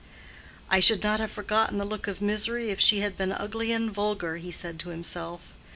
"I 0.67 0.79
should 0.79 1.03
not 1.03 1.19
have 1.19 1.29
forgotten 1.29 1.77
the 1.77 1.85
look 1.85 2.07
of 2.07 2.23
misery 2.23 2.71
if 2.71 2.79
she 2.79 3.01
had 3.01 3.15
been 3.15 3.31
ugly 3.31 3.71
and 3.71 3.91
vulgar," 3.93 4.37
he 4.37 4.49
said 4.49 4.79
to 4.79 4.89
himself. 4.89 5.53